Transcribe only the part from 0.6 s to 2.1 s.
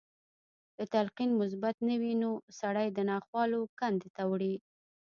که تلقين مثبت نه